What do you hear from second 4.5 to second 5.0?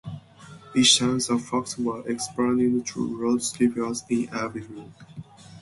room.